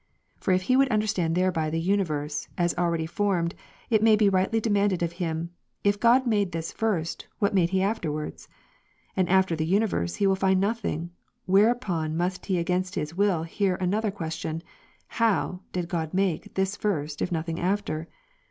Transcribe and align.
For 0.39 0.51
if 0.51 0.63
he 0.63 0.75
would 0.75 0.87
understand 0.89 1.35
thereby 1.35 1.69
the 1.69 1.79
universe, 1.79 2.47
as 2.57 2.73
already 2.75 3.05
formed, 3.05 3.53
it 3.91 4.01
may 4.01 4.15
be 4.15 4.29
rightly 4.29 4.59
demanded 4.59 5.03
of 5.03 5.11
him," 5.21 5.51
If 5.83 5.99
God 5.99 6.25
made 6.25 6.53
this 6.53 6.71
first, 6.71 7.27
what 7.37 7.53
made 7.53 7.69
He 7.69 7.83
afterwards?" 7.83 8.47
and 9.15 9.29
after 9.29 9.55
the 9.55 9.63
universe, 9.63 10.15
he 10.15 10.25
will 10.25 10.35
find 10.35 10.59
nothing; 10.59 11.11
whereupon 11.45 12.17
must 12.17 12.47
he 12.47 12.57
against 12.57 12.95
his 12.95 13.13
will 13.13 13.43
hear 13.43 13.75
another 13.75 14.09
question;" 14.09 14.63
How 15.21 15.59
[did 15.71 15.87
God 15.87 16.15
make] 16.15 16.55
this 16.55 16.75
first, 16.75 17.21
if 17.21 17.31
nothing 17.31 17.59
after 17.59 18.07